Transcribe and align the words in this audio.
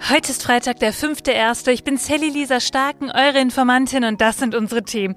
Heute 0.00 0.32
ist 0.32 0.42
Freitag, 0.42 0.80
der 0.80 0.92
5.1. 0.92 1.70
Ich 1.70 1.82
bin 1.82 1.96
Sally 1.96 2.28
Lisa 2.28 2.60
Starken, 2.60 3.10
eure 3.10 3.38
Informantin 3.38 4.04
und 4.04 4.20
das 4.20 4.38
sind 4.38 4.54
unsere 4.54 4.82
Themen. 4.82 5.14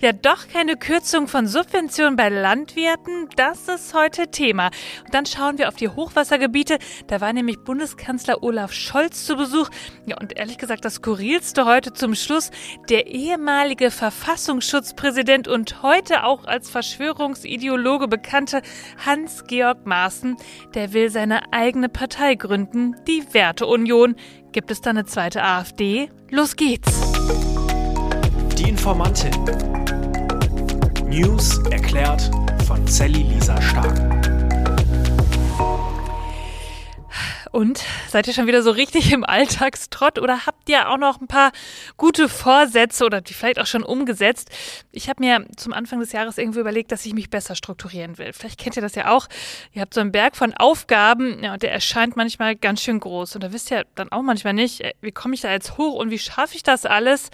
Ja, 0.00 0.12
doch 0.12 0.48
keine 0.48 0.76
Kürzung 0.76 1.26
von 1.26 1.46
Subventionen 1.46 2.16
bei 2.16 2.30
Landwirten, 2.30 3.28
das 3.36 3.68
ist 3.68 3.92
heute 3.92 4.30
Thema. 4.30 4.70
Und 5.04 5.12
dann 5.12 5.26
schauen 5.26 5.58
wir 5.58 5.68
auf 5.68 5.74
die 5.74 5.88
Hochwassergebiete. 5.88 6.78
Da 7.08 7.20
war 7.20 7.32
nämlich 7.32 7.58
Bundeskanzler 7.64 8.42
Olaf 8.42 8.72
Scholz 8.72 9.26
zu 9.26 9.36
Besuch. 9.36 9.68
Ja, 10.06 10.16
und 10.18 10.38
ehrlich 10.38 10.58
gesagt, 10.58 10.84
das 10.84 10.94
Skurrilste 10.94 11.66
heute 11.66 11.92
zum 11.92 12.14
Schluss, 12.14 12.50
der 12.88 13.08
ehemalige 13.08 13.90
Verfassungsschutzpräsident 13.90 15.48
und 15.48 15.82
heute 15.82 16.24
auch 16.24 16.44
als 16.44 16.70
Verschwörungsideologe 16.70 18.08
bekannte 18.08 18.62
Hans-Georg 19.04 19.84
Maaßen, 19.84 20.36
der 20.74 20.92
will 20.94 21.10
seine 21.10 21.52
eigene 21.52 21.88
Partei 21.88 22.36
gründen, 22.36 22.96
die 23.06 23.24
Werteunion. 23.34 24.16
Gibt 24.52 24.70
es 24.70 24.80
da 24.80 24.90
eine 24.90 25.04
zweite 25.04 25.42
AfD? 25.42 26.10
Los 26.30 26.56
geht's! 26.56 27.00
Die 28.58 28.68
Informantin. 28.68 29.32
News 31.08 31.58
erklärt 31.70 32.30
von 32.66 32.86
Sally 32.86 33.22
Und 37.52 37.82
seid 38.08 38.28
ihr 38.28 38.32
schon 38.32 38.46
wieder 38.46 38.62
so 38.62 38.70
richtig 38.70 39.12
im 39.12 39.24
Alltagstrott 39.24 40.20
oder 40.20 40.46
habt 40.46 40.68
ihr 40.68 40.88
auch 40.88 40.98
noch 40.98 41.20
ein 41.20 41.26
paar 41.26 41.50
gute 41.96 42.28
Vorsätze 42.28 43.04
oder 43.04 43.20
die 43.20 43.34
vielleicht 43.34 43.58
auch 43.58 43.66
schon 43.66 43.82
umgesetzt? 43.82 44.50
Ich 44.92 45.08
habe 45.08 45.22
mir 45.22 45.44
zum 45.56 45.72
Anfang 45.72 45.98
des 45.98 46.12
Jahres 46.12 46.38
irgendwie 46.38 46.60
überlegt, 46.60 46.92
dass 46.92 47.04
ich 47.04 47.12
mich 47.12 47.28
besser 47.28 47.56
strukturieren 47.56 48.18
will. 48.18 48.32
Vielleicht 48.32 48.60
kennt 48.60 48.76
ihr 48.76 48.82
das 48.82 48.94
ja 48.94 49.10
auch. 49.10 49.26
Ihr 49.72 49.82
habt 49.82 49.94
so 49.94 50.00
einen 50.00 50.12
Berg 50.12 50.36
von 50.36 50.54
Aufgaben 50.54 51.42
ja, 51.42 51.54
und 51.54 51.62
der 51.64 51.72
erscheint 51.72 52.14
manchmal 52.14 52.54
ganz 52.54 52.82
schön 52.82 53.00
groß. 53.00 53.34
Und 53.34 53.42
da 53.42 53.52
wisst 53.52 53.72
ihr 53.72 53.84
dann 53.96 54.12
auch 54.12 54.22
manchmal 54.22 54.54
nicht, 54.54 54.82
äh, 54.82 54.92
wie 55.00 55.12
komme 55.12 55.34
ich 55.34 55.40
da 55.40 55.50
jetzt 55.50 55.76
hoch 55.76 55.94
und 55.94 56.10
wie 56.10 56.18
schaffe 56.20 56.54
ich 56.54 56.62
das 56.62 56.86
alles? 56.86 57.30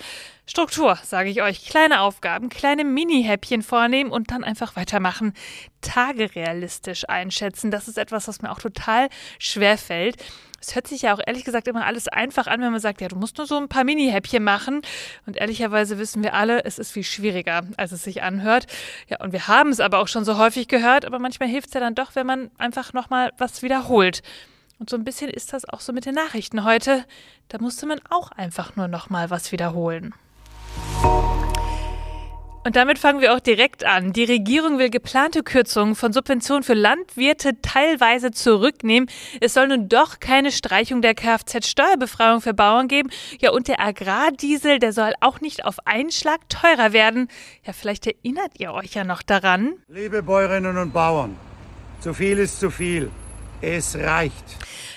Struktur, 0.48 0.97
sage 1.02 1.28
ich 1.28 1.42
euch. 1.42 1.66
Kleine 1.66 2.00
Aufgaben, 2.02 2.50
kleine 2.50 2.84
Mini-Häppchen 2.84 3.62
vornehmen 3.62 4.12
und 4.12 4.30
dann 4.30 4.44
einfach 4.44 4.77
weitermachen. 4.77 5.34
Tage 5.80 6.36
realistisch 6.36 7.08
einschätzen. 7.08 7.72
Das 7.72 7.89
ist 7.89 7.98
etwas, 7.98 8.28
was 8.28 8.42
mir 8.42 8.52
auch 8.52 8.61
total 8.61 9.08
schwer 9.41 9.77
fällt. 9.77 10.22
Es 10.61 10.77
hört 10.77 10.86
sich 10.86 11.02
ja 11.02 11.14
auch 11.14 11.20
ehrlich 11.27 11.44
gesagt 11.44 11.67
immer 11.67 11.84
alles 11.84 12.06
einfach 12.06 12.47
an, 12.47 12.61
wenn 12.61 12.70
man 12.70 12.80
sagt, 12.80 13.00
ja, 13.00 13.08
du 13.08 13.17
musst 13.17 13.39
nur 13.39 13.47
so 13.48 13.56
ein 13.56 13.69
paar 13.69 13.83
Mini-Häppchen 13.83 14.42
machen. 14.42 14.83
Und 15.27 15.36
ehrlicherweise 15.36 15.98
wissen 15.98 16.22
wir 16.22 16.34
alle, 16.34 16.64
es 16.64 16.78
ist 16.78 16.92
viel 16.92 17.02
schwieriger, 17.02 17.62
als 17.77 17.91
es 17.91 18.05
sich 18.05 18.22
anhört. 18.22 18.67
Ja, 19.08 19.19
und 19.20 19.33
wir 19.33 19.48
haben 19.48 19.70
es 19.70 19.80
aber 19.80 19.98
auch 19.98 20.08
schon 20.08 20.24
so 20.24 20.39
häufig 20.39 20.69
gehört, 20.69 21.05
aber 21.05 21.19
manchmal 21.19 21.48
hilft 21.48 21.69
es 21.69 21.74
ja 21.74 21.80
dann 21.80 21.97
doch, 21.97 22.14
wenn 22.14 22.27
man 22.27 22.52
einfach 22.56 22.92
nochmal 22.92 23.33
was 23.36 23.62
wiederholt. 23.62 24.22
Und 24.78 24.91
so 24.91 24.97
ein 24.97 25.05
bisschen 25.05 25.28
ist 25.28 25.52
das 25.52 25.69
auch 25.69 25.80
so 25.80 25.92
mit 25.92 26.06
den 26.06 26.14
Nachrichten 26.14 26.62
heute. 26.62 27.05
Da 27.48 27.58
musste 27.58 27.86
man 27.86 28.00
auch 28.11 28.30
einfach 28.30 28.77
nur 28.77 28.86
nochmal 28.86 29.30
was 29.30 29.50
wiederholen. 29.50 30.14
Und 32.67 32.75
damit 32.75 32.99
fangen 32.99 33.21
wir 33.21 33.33
auch 33.33 33.39
direkt 33.39 33.85
an. 33.85 34.12
Die 34.12 34.25
Regierung 34.25 34.81
will 34.81 34.91
geplante 34.91 35.45
Kürzungen 35.45 35.95
von 35.95 36.13
Subventionen 36.13 36.65
für 36.65 36.75
Landwirte 36.75 37.61
teilweise 37.63 38.33
zurücknehmen. 38.33 39.09
Es 39.41 39.55
soll 39.55 39.69
nun 39.69 39.89
doch 39.89 40.19
keine 40.19 40.51
Streichung 40.51 41.01
der 41.01 41.15
Kfz-Steuerbefreiung 41.15 42.41
für 42.41 42.55
Bauern 42.55 42.89
geben. 42.89 43.09
Ja, 43.41 43.53
und 43.53 43.69
der 43.69 43.81
Agrardiesel, 43.81 44.81
der 44.81 44.93
soll 44.93 45.13
auch 45.21 45.41
nicht 45.41 45.65
auf 45.65 45.77
einen 45.87 46.11
Schlag 46.11 46.41
teurer 46.48 46.93
werden. 46.93 47.29
Ja, 47.65 47.73
vielleicht 47.73 48.09
erinnert 48.09 48.59
ihr 48.59 48.75
euch 48.75 48.95
ja 48.95 49.05
noch 49.05 49.23
daran. 49.23 49.75
Liebe 49.87 50.25
Bäuerinnen 50.25 50.77
und 50.77 50.93
Bauern, 50.93 51.37
zu 52.01 52.15
viel 52.15 52.39
ist 52.39 52.59
zu 52.59 52.70
viel. 52.70 53.13
Es 53.61 53.97
reicht. 53.97 54.45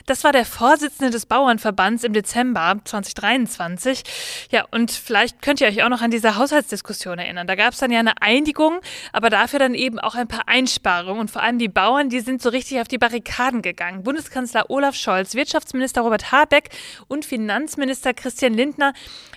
Das 0.09 0.23
war 0.23 0.31
der 0.31 0.43
Vorsitzende 0.43 1.11
des 1.11 1.27
Bauernverbands 1.27 2.03
im 2.03 2.13
Dezember 2.13 2.77
2023. 2.83 4.01
Ja, 4.49 4.65
und 4.71 4.89
vielleicht 4.89 5.43
könnt 5.43 5.61
ihr 5.61 5.67
euch 5.67 5.83
auch 5.83 5.89
noch 5.89 6.01
an 6.01 6.09
diese 6.09 6.35
Haushaltsdiskussion 6.35 7.19
erinnern. 7.19 7.45
Da 7.45 7.53
gab 7.53 7.73
es 7.73 7.79
dann 7.79 7.91
ja 7.91 7.99
eine 7.99 8.19
Einigung, 8.19 8.79
aber 9.13 9.29
dafür 9.29 9.59
dann 9.59 9.75
eben 9.75 9.99
auch 9.99 10.15
ein 10.15 10.27
paar 10.27 10.47
Einsparungen. 10.47 11.21
Und 11.21 11.29
vor 11.29 11.43
allem 11.43 11.59
die 11.59 11.67
Bauern, 11.67 12.09
die 12.09 12.21
sind 12.21 12.41
so 12.41 12.49
richtig 12.49 12.81
auf 12.81 12.87
die 12.87 12.97
Barrikaden 12.97 13.61
gegangen. 13.61 14.01
Bundeskanzler 14.01 14.71
Olaf 14.71 14.95
Scholz, 14.95 15.35
Wirtschaftsminister 15.35 16.01
Robert 16.01 16.31
Habeck 16.31 16.69
und 17.07 17.23
Finanzminister 17.23 18.15
Christian 18.15 18.55
Lindner, 18.55 18.93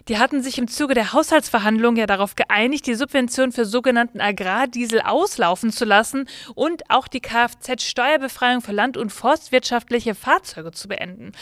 die 0.09 0.17
hatten 0.19 0.43
sich 0.43 0.57
im 0.57 0.69
Zuge 0.69 0.95
der 0.95 1.13
Haushaltsverhandlungen 1.13 1.99
ja 1.99 2.07
darauf 2.07 2.35
geeinigt, 2.35 2.87
die 2.87 2.95
Subvention 2.95 3.53
für 3.53 3.67
sogenannten 3.67 4.23
Agrardiesel 4.23 5.03
auslaufen 5.03 5.71
zu 5.71 5.85
lassen 5.85 6.27
und 6.55 6.89
auch 6.89 7.09
die 7.09 7.21
Kfz-Steuerbefreiung 7.21 8.63
für 8.63 8.73
land- 8.73 8.97
und 8.97 9.11
forstwirtschaftliche 9.11 10.15
Fahrzeuge 10.15 10.62
Folge 10.63 10.73
zu 10.73 10.89
beenden. 10.89 11.33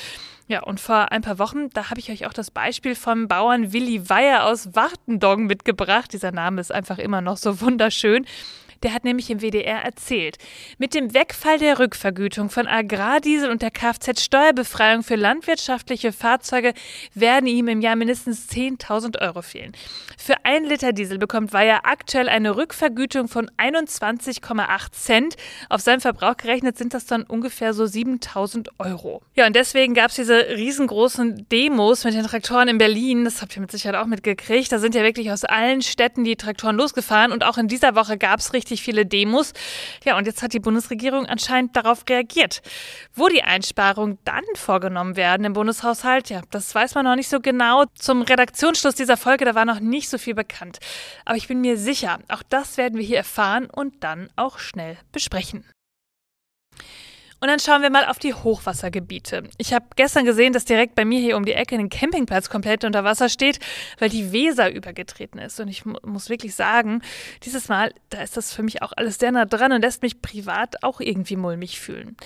Ja, 0.49 0.63
und 0.63 0.81
vor 0.81 1.13
ein 1.13 1.23
paar 1.23 1.39
Wochen, 1.39 1.71
da 1.71 1.91
habe 1.91 2.01
ich 2.01 2.11
euch 2.11 2.27
auch 2.27 2.33
das 2.33 2.51
Beispiel 2.51 2.95
vom 2.95 3.29
Bauern 3.29 3.73
Willi 3.73 4.09
Weyer 4.09 4.47
aus 4.47 4.75
Wartendong 4.75 5.47
mitgebracht. 5.47 6.13
Dieser 6.13 6.33
Name 6.33 6.61
ist 6.61 6.73
einfach 6.73 6.99
immer 6.99 7.21
noch 7.21 7.37
so 7.37 7.61
wunderschön. 7.61 8.27
Der 8.83 8.95
hat 8.95 9.05
nämlich 9.05 9.29
im 9.29 9.41
WDR 9.41 9.83
erzählt, 9.85 10.39
mit 10.79 10.95
dem 10.95 11.13
Wegfall 11.13 11.59
der 11.59 11.79
Rückvergütung 11.79 12.49
von 12.49 12.67
Agrardiesel 12.67 13.51
und 13.51 13.61
der 13.61 13.71
Kfz-Steuerbefreiung 13.71 15.03
für 15.03 15.17
landwirtschaftliche 15.17 16.13
Fahrzeuge 16.13 16.73
werden 17.15 17.47
ihm 17.47 17.69
im 17.69 17.83
Jahr 17.83 17.97
mindestens 17.97 18.49
10.000 18.49 19.21
Euro 19.21 19.43
fehlen. 19.43 19.73
Für 20.17 20.35
ein 20.45 20.65
Liter 20.65 20.93
Diesel 20.93 21.19
bekommt 21.19 21.53
Weyer 21.53 21.81
aktuell 21.83 22.31
eine 22.31 22.57
Rückvergütung 22.57 23.29
von 23.29 23.51
21,8 23.59 24.93
Cent. 24.93 25.37
Auf 25.69 25.83
seinen 25.83 26.01
Verbrauch 26.01 26.39
gerechnet 26.39 26.79
sind 26.79 26.95
das 26.95 27.05
dann 27.05 27.25
ungefähr 27.25 27.75
so 27.75 27.85
7.000 27.85 28.69
Euro. 28.79 29.21
Ja, 29.35 29.47
und 29.47 29.57
deswegen 29.57 29.93
gab 29.93 30.09
es 30.09 30.17
diese 30.17 30.39
riesengroßen 30.57 31.49
Demos 31.51 32.05
mit 32.05 32.15
den 32.15 32.25
Traktoren 32.25 32.69
in 32.69 32.79
Berlin. 32.79 33.25
Das 33.25 33.43
habt 33.43 33.57
ihr 33.57 33.61
mit 33.61 33.71
Sicherheit 33.71 34.01
auch 34.01 34.07
mitgekriegt. 34.07 34.73
Da 34.73 34.79
sind 34.79 34.95
ja 34.95 35.03
wirklich 35.03 35.31
aus 35.31 35.45
allen 35.45 35.83
Städten 35.83 36.25
die 36.25 36.37
Traktoren 36.37 36.77
losgefahren 36.77 37.33
und 37.33 37.45
auch 37.45 37.59
in 37.59 37.69
dieser 37.69 37.95
Woche 37.95 38.17
gab 38.17 38.41
es 38.41 38.55
richtig 38.55 38.70
richtig 38.71 38.83
viele 38.83 39.07
Demos. 39.07 39.53
Ja, 40.05 40.17
und 40.17 40.27
jetzt 40.27 40.43
hat 40.43 40.53
die 40.53 40.61
Bundesregierung 40.61 41.27
anscheinend 41.27 41.77
darauf 41.77 42.05
reagiert. 42.09 42.63
Wo 43.15 43.29
die 43.29 43.43
Einsparungen 43.43 44.19
dann 44.25 44.45
vorgenommen 44.55 45.17
werden 45.17 45.45
im 45.45 45.53
Bundeshaushalt, 45.53 46.31
ja, 46.31 46.43
das 46.51 46.75
weiß 46.75 46.95
man 46.95 47.05
noch 47.05 47.17
nicht 47.17 47.29
so 47.29 47.41
genau. 47.41 47.85
Zum 47.95 48.23
Redaktionsschluss 48.23 48.95
dieser 48.95 49.17
Folge, 49.17 49.45
da 49.45 49.55
war 49.55 49.65
noch 49.65 49.81
nicht 49.81 50.09
so 50.09 50.19
viel 50.19 50.35
bekannt. 50.35 50.79
Aber 51.25 51.37
ich 51.37 51.49
bin 51.49 51.61
mir 51.61 51.77
sicher, 51.77 52.19
auch 52.29 52.43
das 52.49 52.77
werden 52.77 52.99
wir 52.99 53.05
hier 53.05 53.19
erfahren 53.19 53.67
und 53.67 54.03
dann 54.05 54.31
auch 54.37 54.59
schnell 54.59 54.97
besprechen. 55.13 55.65
Und 57.41 57.49
dann 57.49 57.59
schauen 57.59 57.81
wir 57.81 57.89
mal 57.89 58.05
auf 58.05 58.19
die 58.19 58.35
Hochwassergebiete. 58.35 59.45
Ich 59.57 59.73
habe 59.73 59.87
gestern 59.97 60.27
gesehen, 60.27 60.53
dass 60.53 60.67
direkt 60.67 60.95
bei 60.95 61.07
mir 61.07 61.21
hier 61.21 61.39
um 61.39 61.47
die 61.47 61.55
Ecke 61.55 61.75
ein 61.75 61.89
Campingplatz 61.89 62.51
komplett 62.51 62.85
unter 62.85 63.03
Wasser 63.03 63.31
steht, 63.31 63.59
weil 63.99 64.11
die 64.11 64.31
Weser 64.31 64.71
übergetreten 64.71 65.41
ist. 65.41 65.59
Und 65.59 65.69
ich 65.69 65.87
muss 65.87 66.29
wirklich 66.29 66.55
sagen, 66.55 67.01
dieses 67.45 67.69
Mal, 67.69 67.95
da 68.11 68.21
ist 68.21 68.37
das 68.37 68.53
für 68.53 68.63
mich 68.63 68.83
auch 68.83 68.93
alles 68.95 69.19
sehr 69.19 69.33
nah 69.33 69.47
dran 69.47 69.73
und 69.73 69.81
lässt 69.81 70.03
mich 70.03 70.21
privat 70.21 70.83
auch 70.83 71.01
irgendwie 71.01 71.37
mulmig 71.37 71.81
fühlen. 71.81 72.17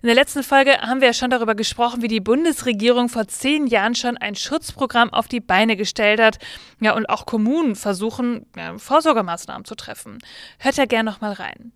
In 0.00 0.06
der 0.06 0.14
letzten 0.14 0.42
Folge 0.42 0.80
haben 0.80 1.00
wir 1.00 1.08
ja 1.08 1.14
schon 1.14 1.30
darüber 1.30 1.54
gesprochen, 1.54 2.00
wie 2.00 2.08
die 2.08 2.20
Bundesregierung 2.20 3.10
vor 3.10 3.28
zehn 3.28 3.66
Jahren 3.66 3.94
schon 3.94 4.16
ein 4.16 4.34
Schutzprogramm 4.34 5.12
auf 5.12 5.28
die 5.28 5.40
Beine 5.40 5.76
gestellt 5.76 6.20
hat. 6.20 6.38
Ja, 6.80 6.94
und 6.94 7.10
auch 7.10 7.26
Kommunen 7.26 7.76
versuchen, 7.76 8.46
ja, 8.56 8.78
Vorsorgemaßnahmen 8.78 9.66
zu 9.66 9.74
treffen. 9.74 10.18
Hört 10.58 10.76
ja 10.76 10.86
gern 10.86 11.04
noch 11.04 11.20
mal 11.20 11.32
rein. 11.32 11.72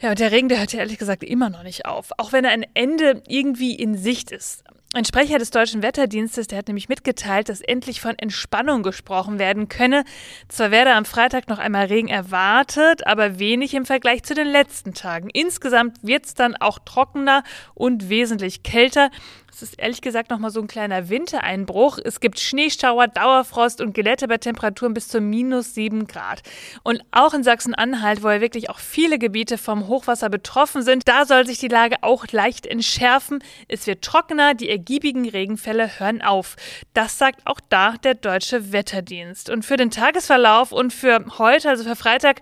Ja, 0.00 0.10
und 0.10 0.18
der 0.18 0.32
Regen, 0.32 0.48
der 0.48 0.58
hört 0.58 0.72
ja 0.72 0.80
ehrlich 0.80 0.98
gesagt 0.98 1.22
immer 1.22 1.50
noch 1.50 1.62
nicht 1.62 1.84
auf. 1.84 2.10
Auch 2.16 2.32
wenn 2.32 2.44
er 2.44 2.52
ein 2.52 2.64
Ende 2.74 3.22
irgendwie 3.28 3.74
in 3.74 3.96
Sicht 3.96 4.30
ist. 4.30 4.64
Ein 4.92 5.04
Sprecher 5.04 5.38
des 5.38 5.50
Deutschen 5.50 5.84
Wetterdienstes, 5.84 6.48
der 6.48 6.58
hat 6.58 6.66
nämlich 6.66 6.88
mitgeteilt, 6.88 7.48
dass 7.48 7.60
endlich 7.60 8.00
von 8.00 8.18
Entspannung 8.18 8.82
gesprochen 8.82 9.38
werden 9.38 9.68
könne. 9.68 10.04
Zwar 10.48 10.72
werde 10.72 10.94
am 10.94 11.04
Freitag 11.04 11.48
noch 11.48 11.60
einmal 11.60 11.86
Regen 11.86 12.08
erwartet, 12.08 13.06
aber 13.06 13.38
wenig 13.38 13.74
im 13.74 13.86
Vergleich 13.86 14.24
zu 14.24 14.34
den 14.34 14.48
letzten 14.48 14.92
Tagen. 14.92 15.30
Insgesamt 15.30 15.98
wird 16.02 16.26
es 16.26 16.34
dann 16.34 16.56
auch 16.56 16.80
trockener 16.80 17.44
und 17.74 18.08
wesentlich 18.08 18.64
kälter. 18.64 19.10
Es 19.52 19.62
ist 19.62 19.78
ehrlich 19.78 20.00
gesagt 20.00 20.30
nochmal 20.30 20.50
so 20.50 20.60
ein 20.60 20.66
kleiner 20.66 21.08
Wintereinbruch. 21.08 21.98
Es 22.02 22.20
gibt 22.20 22.38
Schneeschauer, 22.38 23.08
Dauerfrost 23.08 23.80
und 23.80 23.94
Gelette 23.94 24.28
bei 24.28 24.38
Temperaturen 24.38 24.94
bis 24.94 25.08
zu 25.08 25.20
minus 25.20 25.74
sieben 25.74 26.06
Grad. 26.06 26.42
Und 26.82 27.02
auch 27.10 27.34
in 27.34 27.42
Sachsen-Anhalt, 27.42 28.22
wo 28.22 28.30
ja 28.30 28.40
wirklich 28.40 28.70
auch 28.70 28.78
viele 28.78 29.18
Gebiete 29.18 29.58
vom 29.58 29.88
Hochwasser 29.88 30.28
betroffen 30.28 30.82
sind, 30.82 31.08
da 31.08 31.26
soll 31.26 31.46
sich 31.46 31.58
die 31.58 31.68
Lage 31.68 31.96
auch 32.02 32.26
leicht 32.30 32.66
entschärfen. 32.66 33.42
Es 33.68 33.86
wird 33.86 34.02
trockener, 34.02 34.54
die 34.54 34.70
ergiebigen 34.70 35.28
Regenfälle 35.28 35.98
hören 35.98 36.22
auf. 36.22 36.56
Das 36.94 37.18
sagt 37.18 37.46
auch 37.46 37.60
da 37.68 37.94
der 38.04 38.14
Deutsche 38.14 38.72
Wetterdienst. 38.72 39.50
Und 39.50 39.64
für 39.64 39.76
den 39.76 39.90
Tagesverlauf 39.90 40.72
und 40.72 40.92
für 40.92 41.24
heute, 41.38 41.68
also 41.68 41.84
für 41.84 41.96
Freitag, 41.96 42.40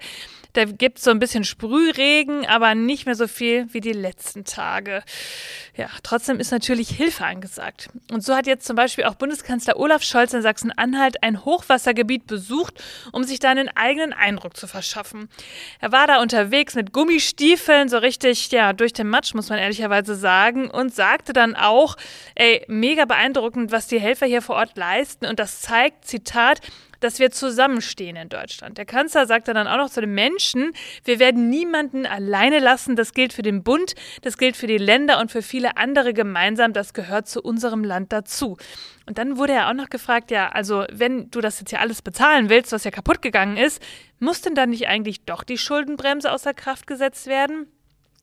Da 0.59 0.65
gibt 0.65 0.99
es 0.99 1.05
so 1.05 1.13
ein 1.13 1.21
bisschen 1.21 1.45
Sprühregen, 1.45 2.45
aber 2.45 2.75
nicht 2.75 3.07
mehr 3.07 3.15
so 3.15 3.29
viel 3.29 3.73
wie 3.73 3.81
die 3.81 3.93
letzten 3.93 4.43
Tage. 4.43 5.05
Ja, 5.77 5.87
trotzdem 6.03 6.41
ist 6.41 6.51
natürlich 6.51 6.89
Hilfe 6.89 7.25
angesagt. 7.25 7.91
Und 8.11 8.25
so 8.25 8.35
hat 8.35 8.49
jetzt 8.49 8.67
zum 8.67 8.75
Beispiel 8.75 9.05
auch 9.05 9.15
Bundeskanzler 9.15 9.79
Olaf 9.79 10.03
Scholz 10.03 10.35
in 10.35 10.43
Sachsen-Anhalt 10.43 11.23
ein 11.23 11.45
Hochwassergebiet 11.45 12.27
besucht, 12.27 12.83
um 13.13 13.23
sich 13.23 13.39
da 13.39 13.51
einen 13.51 13.69
eigenen 13.69 14.13
Eindruck 14.13 14.57
zu 14.57 14.67
verschaffen. 14.67 15.29
Er 15.79 15.93
war 15.93 16.09
da 16.09 16.21
unterwegs 16.21 16.75
mit 16.75 16.93
Gummistiefeln, 16.93 17.89
so 17.89 17.99
richtig, 17.99 18.51
ja, 18.51 18.73
durch 18.73 18.93
den 18.93 19.09
Matsch, 19.09 19.35
muss 19.35 19.51
man 19.51 19.61
ehrlicherweise 19.61 20.17
sagen, 20.17 20.69
und 20.69 20.93
sagte 20.93 21.33
dann 21.33 21.55
auch, 21.55 21.97
ey, 22.35 22.65
mega 22.67 23.05
beeindruckend, 23.05 23.71
was 23.71 23.87
die 23.87 24.01
Helfer 24.01 24.27
hier 24.27 24.43
vor 24.43 24.57
Ort 24.57 24.77
leisten. 24.77 25.25
Und 25.27 25.39
das 25.39 25.61
zeigt, 25.61 26.05
Zitat, 26.05 26.63
dass 27.01 27.19
wir 27.19 27.31
zusammenstehen 27.31 28.17
in 28.17 28.29
Deutschland. 28.29 28.79
Der 28.79 28.85
Kanzler 28.85 29.27
sagte 29.27 29.55
dann 29.55 29.67
auch 29.67 29.77
noch 29.77 29.91
zu 29.91 30.01
den 30.01 30.15
Menschen, 30.15 30.73
wir 31.05 31.19
werden 31.19 31.49
niemanden 31.49 32.07
alleine 32.07 32.59
lassen. 32.59 32.97
Das 32.97 33.13
gilt 33.13 33.33
für 33.33 33.43
den 33.43 33.63
Bund, 33.63 33.95
das 34.23 34.39
gilt 34.39 34.57
für 34.57 34.67
die 34.67 34.79
Länder 34.79 35.21
und 35.21 35.31
für 35.31 35.43
viele 35.43 35.77
andere 35.77 36.15
gemeinsam. 36.15 36.73
Das 36.73 36.93
gehört 36.93 37.29
zu 37.29 37.43
unserem 37.43 37.85
Land 37.85 38.13
dazu. 38.13 38.57
Und 39.07 39.19
dann 39.19 39.39
wurde 39.39 39.55
er 39.55 39.69
auch 39.69 39.75
noch 39.75 39.89
gefragt, 39.89 40.31
ja, 40.31 40.51
also 40.51 40.85
wenn 40.93 41.31
du 41.31 41.41
das 41.41 41.61
jetzt 41.61 41.73
ja 41.73 41.79
alles 41.79 42.03
bezahlen 42.03 42.51
willst, 42.51 42.73
was 42.73 42.85
ja 42.85 42.91
kaputt 42.91 43.23
gegangen 43.23 43.57
ist, 43.57 43.83
muss 44.19 44.43
denn 44.43 44.55
dann 44.55 44.71
nicht 44.71 44.89
eigentlich 44.89 45.25
doch 45.25 45.45
die 45.45 45.59
Schuldenbremse 45.59 46.31
außer 46.31 46.53
Kraft 46.53 46.87
gesetzt 46.87 47.27
werden? 47.27 47.67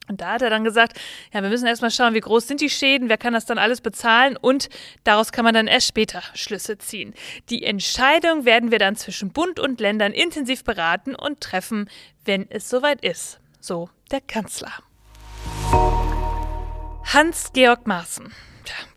Und 0.07 0.21
da 0.21 0.33
hat 0.33 0.41
er 0.41 0.49
dann 0.49 0.63
gesagt, 0.63 0.99
ja, 1.33 1.41
wir 1.41 1.49
müssen 1.49 1.67
erstmal 1.67 1.91
schauen, 1.91 2.13
wie 2.13 2.21
groß 2.21 2.47
sind 2.47 2.61
die 2.61 2.69
Schäden, 2.69 3.09
wer 3.09 3.17
kann 3.17 3.33
das 3.33 3.45
dann 3.45 3.57
alles 3.57 3.81
bezahlen 3.81 4.37
und 4.37 4.69
daraus 5.03 5.31
kann 5.31 5.45
man 5.45 5.53
dann 5.53 5.67
erst 5.67 5.87
später 5.87 6.21
Schlüsse 6.33 6.77
ziehen. 6.77 7.13
Die 7.49 7.63
Entscheidung 7.63 8.45
werden 8.45 8.71
wir 8.71 8.79
dann 8.79 8.95
zwischen 8.95 9.31
Bund 9.31 9.59
und 9.59 9.79
Ländern 9.79 10.11
intensiv 10.11 10.63
beraten 10.63 11.15
und 11.15 11.41
treffen, 11.41 11.89
wenn 12.23 12.49
es 12.49 12.69
soweit 12.69 13.03
ist. 13.03 13.39
So 13.59 13.89
der 14.11 14.21
Kanzler. 14.21 14.73
Hans-Georg 17.05 17.87
Maaßen. 17.87 18.33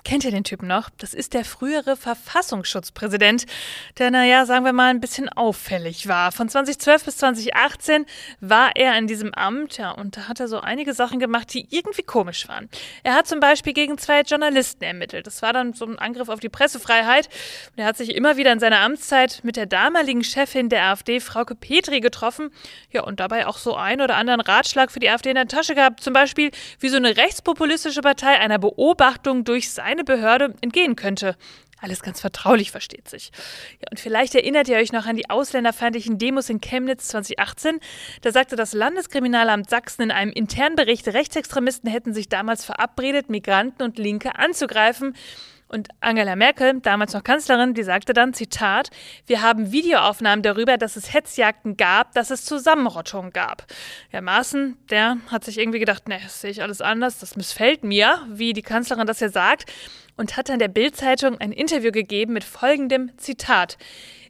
Kennt 0.08 0.24
ihr 0.24 0.30
den 0.30 0.42
Typen 0.42 0.68
noch? 0.68 0.88
Das 0.96 1.12
ist 1.12 1.34
der 1.34 1.44
frühere 1.44 1.94
Verfassungsschutzpräsident, 1.94 3.44
der, 3.98 4.10
naja, 4.10 4.46
sagen 4.46 4.64
wir 4.64 4.72
mal, 4.72 4.88
ein 4.88 5.02
bisschen 5.02 5.28
auffällig 5.28 6.08
war. 6.08 6.32
Von 6.32 6.48
2012 6.48 7.04
bis 7.04 7.18
2018 7.18 8.06
war 8.40 8.74
er 8.74 8.96
in 8.96 9.06
diesem 9.06 9.34
Amt, 9.34 9.76
ja, 9.76 9.90
und 9.90 10.16
da 10.16 10.26
hat 10.26 10.40
er 10.40 10.48
so 10.48 10.60
einige 10.60 10.94
Sachen 10.94 11.18
gemacht, 11.18 11.52
die 11.52 11.66
irgendwie 11.68 12.04
komisch 12.04 12.48
waren. 12.48 12.70
Er 13.02 13.16
hat 13.16 13.26
zum 13.26 13.38
Beispiel 13.40 13.74
gegen 13.74 13.98
zwei 13.98 14.22
Journalisten 14.22 14.82
ermittelt. 14.82 15.26
Das 15.26 15.42
war 15.42 15.52
dann 15.52 15.74
so 15.74 15.84
ein 15.84 15.98
Angriff 15.98 16.30
auf 16.30 16.40
die 16.40 16.48
Pressefreiheit. 16.48 17.28
Und 17.76 17.82
er 17.82 17.84
hat 17.84 17.98
sich 17.98 18.14
immer 18.14 18.38
wieder 18.38 18.50
in 18.50 18.60
seiner 18.60 18.80
Amtszeit 18.80 19.40
mit 19.42 19.56
der 19.56 19.66
damaligen 19.66 20.24
Chefin 20.24 20.70
der 20.70 20.84
AfD, 20.84 21.20
Frauke 21.20 21.54
Petri, 21.54 22.00
getroffen. 22.00 22.48
Ja, 22.90 23.02
und 23.02 23.20
dabei 23.20 23.46
auch 23.46 23.58
so 23.58 23.74
ein 23.74 24.00
oder 24.00 24.16
anderen 24.16 24.40
Ratschlag 24.40 24.90
für 24.90 25.00
die 25.00 25.10
AfD 25.10 25.28
in 25.28 25.34
der 25.34 25.48
Tasche 25.48 25.74
gehabt. 25.74 26.00
Zum 26.00 26.14
Beispiel, 26.14 26.50
wie 26.80 26.88
so 26.88 26.96
eine 26.96 27.18
rechtspopulistische 27.18 28.00
Partei 28.00 28.40
einer 28.40 28.58
Beobachtung 28.58 29.44
durch 29.44 29.70
seine 29.70 29.97
eine 29.98 30.04
Behörde 30.04 30.54
entgehen 30.60 30.96
könnte. 30.96 31.36
Alles 31.80 32.02
ganz 32.02 32.20
vertraulich, 32.20 32.72
versteht 32.72 33.08
sich. 33.08 33.30
Ja, 33.80 33.86
und 33.90 34.00
vielleicht 34.00 34.34
erinnert 34.34 34.68
ihr 34.68 34.76
euch 34.78 34.92
noch 34.92 35.06
an 35.06 35.14
die 35.14 35.30
ausländerfeindlichen 35.30 36.18
Demos 36.18 36.50
in 36.50 36.60
Chemnitz 36.60 37.08
2018. 37.08 37.78
Da 38.22 38.32
sagte 38.32 38.56
das 38.56 38.72
Landeskriminalamt 38.72 39.70
Sachsen 39.70 40.02
in 40.02 40.10
einem 40.10 40.32
internen 40.32 40.74
Bericht, 40.74 41.06
Rechtsextremisten 41.06 41.88
hätten 41.88 42.14
sich 42.14 42.28
damals 42.28 42.64
verabredet, 42.64 43.30
Migranten 43.30 43.84
und 43.84 43.96
Linke 43.96 44.36
anzugreifen. 44.36 45.14
Und 45.68 45.88
Angela 46.00 46.34
Merkel, 46.34 46.80
damals 46.80 47.12
noch 47.12 47.22
Kanzlerin, 47.22 47.74
die 47.74 47.82
sagte 47.82 48.14
dann, 48.14 48.32
Zitat, 48.32 48.88
wir 49.26 49.42
haben 49.42 49.70
Videoaufnahmen 49.70 50.42
darüber, 50.42 50.78
dass 50.78 50.96
es 50.96 51.12
Hetzjagden 51.12 51.76
gab, 51.76 52.14
dass 52.14 52.30
es 52.30 52.46
Zusammenrottungen 52.46 53.32
gab. 53.32 53.66
Herr 54.08 54.22
Maaßen, 54.22 54.78
der 54.90 55.18
hat 55.30 55.44
sich 55.44 55.58
irgendwie 55.58 55.78
gedacht, 55.78 56.08
ne, 56.08 56.18
das 56.22 56.40
sehe 56.40 56.50
ich 56.50 56.62
alles 56.62 56.80
anders, 56.80 57.18
das 57.18 57.36
missfällt 57.36 57.84
mir, 57.84 58.26
wie 58.30 58.54
die 58.54 58.62
Kanzlerin 58.62 59.06
das 59.06 59.20
ja 59.20 59.28
sagt, 59.28 59.70
und 60.16 60.36
hat 60.36 60.48
dann 60.48 60.58
der 60.58 60.68
Bild-Zeitung 60.68 61.38
ein 61.38 61.52
Interview 61.52 61.92
gegeben 61.92 62.32
mit 62.32 62.44
folgendem 62.44 63.16
Zitat. 63.18 63.76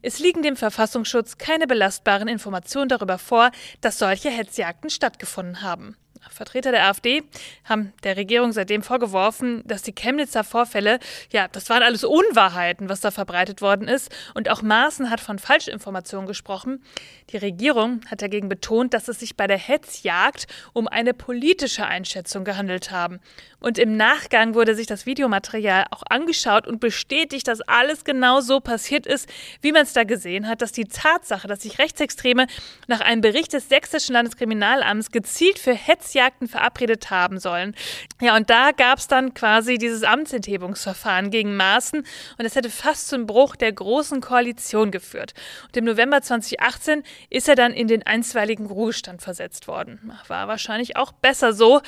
Es 0.03 0.19
liegen 0.19 0.43
dem 0.43 0.57
Verfassungsschutz 0.57 1.39
keine 1.39 1.67
belastbaren 1.67 2.29
Informationen 2.29 2.89
darüber 2.89 3.19
vor, 3.19 3.51
dass 3.81 3.99
solche 3.99 4.31
Hetzjagden 4.31 4.91
stattgefunden 4.91 5.63
haben. 5.63 5.97
Vertreter 6.31 6.73
der 6.73 6.87
AfD 6.87 7.23
haben 7.65 7.93
der 8.05 8.17
Regierung 8.17 8.53
seitdem 8.53 8.83
vorgeworfen, 8.83 9.63
dass 9.67 9.83
die 9.83 9.95
Chemnitzer 9.95 10.45
Vorfälle, 10.45 10.99
ja, 11.33 11.49
das 11.49 11.69
waren 11.71 11.83
alles 11.83 12.05
Unwahrheiten, 12.05 12.89
was 12.89 13.01
da 13.01 13.11
verbreitet 13.11 13.63
worden 13.63 13.89
ist. 13.89 14.11
Und 14.35 14.49
auch 14.51 14.63
Maaßen 14.63 15.11
hat 15.11 15.21
von 15.21 15.39
Falschinformationen 15.39 16.27
gesprochen. 16.27 16.83
Die 17.31 17.37
Regierung 17.37 18.01
hat 18.11 18.23
dagegen 18.23 18.49
betont, 18.49 18.95
dass 18.95 19.09
es 19.09 19.21
sich 19.21 19.37
bei 19.37 19.47
der 19.47 19.59
Hetzjagd 19.59 20.47
um 20.73 20.89
eine 20.89 21.15
politische 21.15 21.87
Einschätzung 21.87 22.45
gehandelt 22.45 22.91
haben. 22.91 23.21
Und 23.61 23.79
im 23.79 23.97
Nachgang 23.97 24.55
wurde 24.55 24.75
sich 24.75 24.87
das 24.87 25.05
Videomaterial 25.05 25.87
auch 25.91 26.03
angeschaut 26.09 26.67
und 26.67 26.81
bestätigt, 26.81 27.49
dass 27.49 27.61
alles 27.63 28.05
genau 28.05 28.41
so 28.41 28.61
passiert 28.61 29.07
ist, 29.07 29.29
wie 29.63 29.73
man 29.73 29.83
es 29.83 29.93
da 29.93 30.05
gesehen 30.05 30.47
hat, 30.47 30.63
dass 30.63 30.73
die 30.73 30.85
Tatsache, 30.85 31.49
dass 31.49 31.63
sich 31.63 31.79
Rechtsextreme 31.79 32.47
nach 32.87 33.01
einem 33.01 33.21
Bericht 33.21 33.53
des 33.53 33.69
Sächsischen 33.69 34.13
Landeskriminalamts 34.13 35.11
gezielt 35.11 35.59
für 35.59 35.75
Hetzjagden 36.09 36.49
verabredet 36.49 37.11
haben 37.11 37.39
sollen. 37.39 37.75
Ja, 38.21 38.37
und 38.37 38.49
da 38.49 38.71
gab 38.73 38.99
es 38.99 39.09
dann 39.09 39.35
quasi 39.35 39.77
dieses 39.79 40.03
Amtsenthebungsverfahren 40.03 41.31
gegen 41.31 41.57
Maaßen 41.57 42.01
und 42.01 42.45
es 42.45 42.57
hätte 42.57 42.71
fast 42.71 43.09
zum 43.09 43.27
Bruch 43.27 43.57
der 43.57 43.73
Großen 43.73 44.21
Koalition 44.21 44.91
geführt. 44.91 45.35
Und 45.67 45.77
im 45.77 45.85
November 45.85 46.23
2018 46.23 47.03
ist 47.29 47.49
er 47.49 47.57
dann 47.57 47.73
in 47.73 47.89
den 47.89 48.07
einstweiligen 48.07 48.67
Ruhestand 48.67 49.21
versetzt 49.21 49.69
worden. 49.69 50.13
War 50.29 50.49
wahrscheinlich 50.49 50.97
auch 50.97 51.13
besser 51.13 51.53
so. 51.53 51.83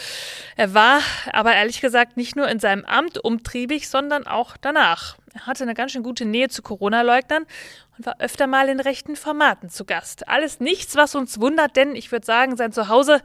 Er 0.56 0.74
war 0.74 1.00
aber 1.32 1.54
ehrlich 1.54 1.80
gesagt 1.80 2.16
nicht 2.16 2.36
nur 2.36 2.48
in 2.48 2.60
seinem 2.60 2.84
Amt 2.84 3.22
umtriebig, 3.24 3.88
sondern 3.88 4.26
auch 4.26 4.56
danach. 4.60 5.16
Er 5.32 5.46
hatte 5.46 5.62
eine 5.62 5.74
ganz 5.74 5.92
schön 5.92 6.02
gute 6.02 6.24
Nähe 6.24 6.48
zu 6.48 6.60
Corona-Leugnern 6.60 7.46
und 7.96 8.06
war 8.06 8.16
öfter 8.18 8.46
mal 8.46 8.68
in 8.68 8.80
rechten 8.80 9.14
Formaten 9.14 9.68
zu 9.68 9.84
Gast. 9.84 10.28
Alles 10.28 10.58
nichts, 10.58 10.96
was 10.96 11.14
uns 11.14 11.40
wundert, 11.40 11.76
denn 11.76 11.94
ich 11.94 12.10
würde 12.10 12.26
sagen, 12.26 12.56
sein 12.56 12.72
Zuhause, 12.72 13.20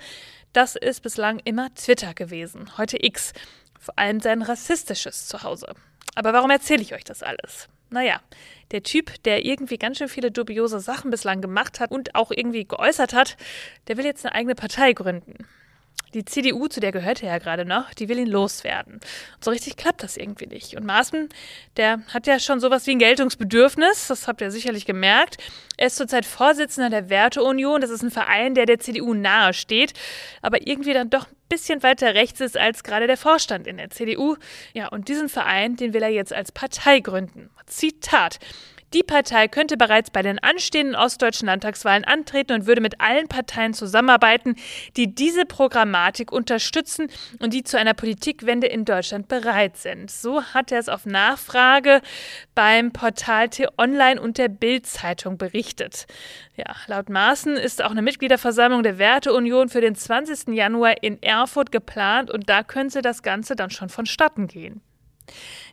das 0.55 0.75
ist 0.75 1.01
bislang 1.01 1.39
immer 1.43 1.73
Twitter 1.75 2.13
gewesen, 2.13 2.77
heute 2.77 2.97
X. 3.03 3.33
Vor 3.77 3.99
allem 3.99 4.21
sein 4.21 4.41
rassistisches 4.41 5.27
Zuhause. 5.27 5.73
Aber 6.15 6.31
warum 6.31 6.49
erzähle 6.49 6.81
ich 6.81 6.93
euch 6.93 7.03
das 7.03 7.23
alles? 7.23 7.67
Naja, 7.89 8.21
der 8.71 8.81
Typ, 8.81 9.21
der 9.23 9.45
irgendwie 9.45 9.77
ganz 9.77 9.97
schön 9.97 10.07
viele 10.07 10.31
dubiose 10.31 10.79
Sachen 10.79 11.11
bislang 11.11 11.41
gemacht 11.41 11.79
hat 11.79 11.91
und 11.91 12.15
auch 12.15 12.31
irgendwie 12.31 12.65
geäußert 12.65 13.13
hat, 13.13 13.35
der 13.87 13.97
will 13.97 14.05
jetzt 14.05 14.25
eine 14.25 14.33
eigene 14.33 14.55
Partei 14.55 14.93
gründen. 14.93 15.45
Die 16.15 16.23
CDU, 16.23 16.69
zu 16.69 16.79
der 16.79 16.93
gehört 16.93 17.21
er 17.23 17.29
ja 17.29 17.37
gerade 17.39 17.65
noch, 17.65 17.93
die 17.93 18.07
will 18.07 18.17
ihn 18.17 18.27
loswerden. 18.27 18.93
Und 18.93 19.43
so 19.43 19.51
richtig 19.51 19.75
klappt 19.75 20.01
das 20.01 20.15
irgendwie 20.15 20.47
nicht. 20.47 20.77
Und 20.77 20.85
Maaßen, 20.85 21.27
der 21.75 22.03
hat 22.13 22.25
ja 22.25 22.39
schon 22.39 22.61
sowas 22.61 22.87
wie 22.87 22.91
ein 22.91 22.99
Geltungsbedürfnis, 22.99 24.07
das 24.07 24.25
habt 24.25 24.39
ihr 24.39 24.49
sicherlich 24.49 24.85
gemerkt. 24.85 25.43
Er 25.75 25.87
ist 25.87 25.97
zurzeit 25.97 26.25
Vorsitzender 26.25 26.89
der 26.89 27.09
Werteunion, 27.09 27.81
das 27.81 27.89
ist 27.89 28.01
ein 28.01 28.11
Verein, 28.11 28.55
der 28.55 28.65
der 28.65 28.79
CDU 28.79 29.13
nahe 29.13 29.53
steht, 29.53 29.91
aber 30.41 30.65
irgendwie 30.65 30.93
dann 30.93 31.09
doch 31.09 31.27
ein 31.27 31.35
bisschen 31.49 31.83
weiter 31.83 32.13
rechts 32.13 32.39
ist 32.39 32.57
als 32.57 32.83
gerade 32.83 33.07
der 33.07 33.17
Vorstand 33.17 33.67
in 33.67 33.75
der 33.75 33.89
CDU. 33.89 34.37
Ja, 34.73 34.87
und 34.87 35.09
diesen 35.09 35.27
Verein, 35.27 35.75
den 35.75 35.93
will 35.93 36.01
er 36.01 36.09
jetzt 36.09 36.31
als 36.31 36.53
Partei 36.53 37.01
gründen. 37.01 37.49
Zitat. 37.67 38.39
Die 38.95 39.03
Partei 39.03 39.49
könnte 39.49 39.75
bereits 39.75 40.09
bei 40.09 40.21
den 40.21 40.39
anstehenden 40.39 40.95
ostdeutschen 40.95 41.47
Landtagswahlen 41.47 42.05
antreten 42.05 42.53
und 42.53 42.65
würde 42.65 42.79
mit 42.79 43.01
allen 43.01 43.27
Parteien 43.27 43.73
zusammenarbeiten, 43.73 44.55
die 44.95 45.13
diese 45.13 45.45
Programmatik 45.45 46.31
unterstützen 46.31 47.09
und 47.39 47.53
die 47.53 47.65
zu 47.65 47.77
einer 47.77 47.93
Politikwende 47.93 48.67
in 48.67 48.85
Deutschland 48.85 49.27
bereit 49.27 49.75
sind. 49.75 50.09
So 50.09 50.43
hat 50.43 50.71
er 50.71 50.79
es 50.79 50.87
auf 50.87 51.05
Nachfrage 51.05 52.01
beim 52.55 52.93
Portal 52.93 53.49
T-Online 53.49 54.21
und 54.21 54.37
der 54.37 54.47
Bild-Zeitung 54.47 55.37
berichtet. 55.37 56.05
Ja, 56.55 56.73
laut 56.87 57.09
Maaßen 57.09 57.57
ist 57.57 57.83
auch 57.83 57.91
eine 57.91 58.01
Mitgliederversammlung 58.01 58.81
der 58.81 58.97
Werteunion 58.97 59.67
für 59.67 59.81
den 59.81 59.95
20. 59.95 60.55
Januar 60.55 61.03
in 61.03 61.21
Erfurt 61.21 61.73
geplant 61.73 62.31
und 62.31 62.47
da 62.47 62.63
könnte 62.63 63.01
das 63.01 63.23
Ganze 63.23 63.57
dann 63.57 63.71
schon 63.71 63.89
vonstatten 63.89 64.47
gehen. 64.47 64.84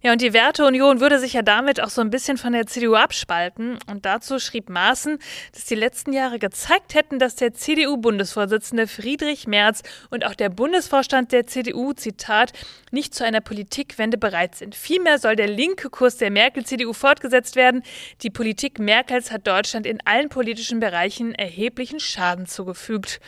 Ja, 0.02 0.12
und 0.12 0.20
die 0.20 0.32
Werteunion 0.32 1.00
würde 1.00 1.20
sich 1.20 1.34
ja 1.34 1.42
damit 1.42 1.80
auch 1.80 1.88
so 1.88 2.00
ein 2.00 2.10
bisschen 2.10 2.36
von 2.36 2.52
der 2.52 2.66
CDU 2.66 2.94
abspalten. 2.94 3.78
Und 3.86 4.04
dazu 4.04 4.40
schrieb 4.40 4.68
Maaßen, 4.68 5.18
dass 5.52 5.64
die 5.64 5.76
letzten 5.76 6.12
Jahre 6.12 6.38
gezeigt 6.38 6.94
hätten, 6.94 7.18
dass 7.18 7.36
der 7.36 7.54
CDU-Bundesvorsitzende 7.54 8.88
Friedrich 8.88 9.46
Merz 9.46 9.82
und 10.10 10.26
auch 10.26 10.34
der 10.34 10.48
Bundesvorstand 10.48 11.30
der 11.30 11.46
CDU, 11.46 11.92
Zitat, 11.92 12.52
nicht 12.90 13.14
zu 13.14 13.24
einer 13.24 13.40
Politikwende 13.40 14.18
bereit 14.18 14.56
sind. 14.56 14.74
Vielmehr 14.74 15.18
soll 15.18 15.36
der 15.36 15.48
linke 15.48 15.88
Kurs 15.88 16.16
der 16.16 16.30
Merkel-CDU 16.30 16.92
fortgesetzt 16.92 17.54
werden. 17.54 17.82
Die 18.22 18.30
Politik 18.30 18.80
Merkels 18.80 19.30
hat 19.30 19.46
Deutschland 19.46 19.86
in 19.86 20.00
allen 20.04 20.30
politischen 20.30 20.80
Bereichen 20.80 21.34
erheblichen 21.34 22.00
Schaden 22.00 22.46
zugefügt. 22.46 23.20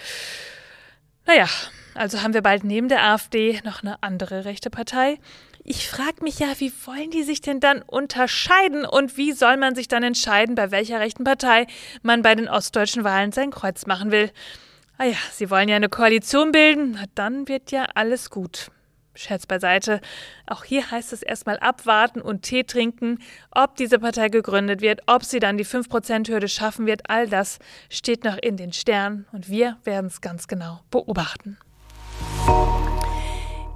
Naja, 1.27 1.49
also 1.95 2.23
haben 2.23 2.35
wir 2.35 2.43
bald 2.43 2.65
neben 2.65 2.89
der 2.89 3.05
AfD 3.05 3.61
noch 3.65 3.83
eine 3.83 4.03
andere 4.03 4.45
rechte 4.45 4.69
Partei. 4.69 5.19
Ich 5.67 5.89
frage 5.89 6.23
mich 6.23 6.41
ja, 6.41 6.49
wie 6.59 6.71
wollen 6.85 7.11
die 7.11 7.23
sich 7.23 7.41
denn 7.41 7.59
dann 7.59 7.81
unterscheiden 7.81 8.85
und 8.85 9.17
wie 9.17 9.33
soll 9.33 9.57
man 9.57 9.75
sich 9.75 9.89
dann 9.89 10.03
entscheiden, 10.03 10.55
bei 10.55 10.71
welcher 10.71 11.01
rechten 11.01 11.25
Partei 11.25 11.67
man 12.03 12.21
bei 12.21 12.35
den 12.35 12.51
ostdeutschen 12.51 13.03
Wahlen 13.03 13.33
sein 13.33 13.51
Kreuz 13.51 13.87
machen 13.87 14.11
will? 14.11 14.31
Ah 14.99 15.05
ja, 15.05 15.17
Sie 15.33 15.49
wollen 15.49 15.71
ja 15.71 15.77
eine 15.77 15.89
Koalition 15.89 16.53
bilden, 16.53 16.99
dann 17.15 17.49
wird 17.49 17.71
ja 17.71 17.87
alles 17.95 18.29
gut. 18.29 18.71
Scherz 19.15 19.47
beiseite. 19.47 20.03
Auch 20.47 20.65
hier 20.65 20.91
heißt 20.91 21.15
es 21.15 21.23
erstmal 21.23 21.59
abwarten 21.61 22.21
und 22.21 22.43
Tee 22.43 22.65
trinken, 22.65 23.21
ob 23.51 23.77
diese 23.77 23.99
Partei 23.99 24.29
gegründet 24.29 24.83
wird, 24.83 25.01
ob 25.07 25.25
sie 25.25 25.39
dann 25.39 25.57
die 25.57 25.65
5%-Hürde 25.65 26.49
schaffen 26.49 26.85
wird. 26.85 27.09
All 27.09 27.27
das 27.27 27.59
steht 27.89 28.25
noch 28.25 28.37
in 28.37 28.59
den 28.59 28.75
Sternen 28.75 29.27
und 29.33 29.49
wir 29.49 29.79
werden 29.85 30.07
es 30.07 30.21
ganz 30.21 30.47
genau 30.47 30.81
beobachten. 30.91 31.57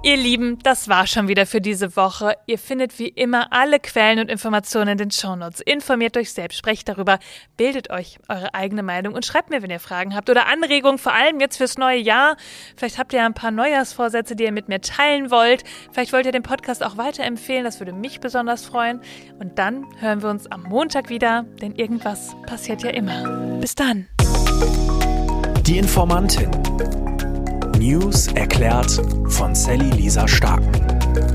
Ihr 0.01 0.15
Lieben, 0.15 0.59
das 0.63 0.87
war 0.87 1.07
schon 1.07 1.27
wieder 1.27 1.45
für 1.45 1.59
diese 1.59 1.97
Woche. 1.97 2.33
Ihr 2.45 2.57
findet 2.57 2.97
wie 2.99 3.09
immer 3.09 3.51
alle 3.51 3.81
Quellen 3.81 4.19
und 4.19 4.31
Informationen 4.31 4.91
in 4.91 4.97
den 4.97 5.11
Shownotes. 5.11 5.59
Informiert 5.59 6.15
euch 6.15 6.31
selbst, 6.31 6.57
sprecht 6.57 6.87
darüber, 6.87 7.19
bildet 7.57 7.89
euch 7.89 8.17
eure 8.29 8.53
eigene 8.53 8.81
Meinung 8.81 9.13
und 9.13 9.25
schreibt 9.25 9.49
mir, 9.49 9.61
wenn 9.61 9.69
ihr 9.69 9.81
Fragen 9.81 10.15
habt 10.15 10.29
oder 10.29 10.47
Anregungen, 10.47 10.99
vor 10.99 11.13
allem 11.13 11.41
jetzt 11.41 11.57
fürs 11.57 11.77
neue 11.77 11.99
Jahr. 11.99 12.37
Vielleicht 12.77 12.97
habt 12.97 13.11
ihr 13.11 13.25
ein 13.25 13.33
paar 13.33 13.51
Neujahrsvorsätze, 13.51 14.37
die 14.37 14.45
ihr 14.45 14.53
mit 14.53 14.69
mir 14.69 14.79
teilen 14.79 15.31
wollt. 15.31 15.65
Vielleicht 15.91 16.13
wollt 16.13 16.25
ihr 16.25 16.31
den 16.31 16.43
Podcast 16.43 16.81
auch 16.81 16.95
weiterempfehlen, 16.95 17.65
das 17.65 17.81
würde 17.81 17.91
mich 17.91 18.21
besonders 18.21 18.65
freuen. 18.65 19.01
Und 19.37 19.59
dann 19.59 19.85
hören 19.99 20.21
wir 20.21 20.29
uns 20.29 20.49
am 20.49 20.63
Montag 20.63 21.09
wieder, 21.09 21.43
denn 21.61 21.75
irgendwas 21.75 22.37
passiert 22.45 22.83
ja 22.83 22.91
immer. 22.91 23.57
Bis 23.59 23.75
dann. 23.75 24.07
Die 25.67 25.77
Informantin. 25.77 26.49
News 27.79 28.27
erklärt 28.27 29.01
von 29.29 29.55
Sally 29.55 29.89
Lisa 29.91 30.27
Starken. 30.27 30.69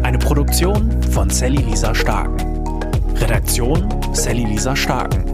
Eine 0.02 0.18
Produktion 0.18 1.02
von 1.10 1.30
Sally 1.30 1.62
Lisa 1.62 1.94
Starken. 1.94 2.36
Redaktion 3.16 3.88
Sally 4.12 4.44
Lisa 4.44 4.76
Starken. 4.76 5.24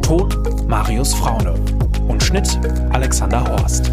Ton 0.00 0.28
Marius 0.68 1.12
Fraune. 1.12 1.54
Und 2.06 2.22
Schnitt 2.22 2.56
Alexander 2.92 3.42
Horst. 3.42 3.90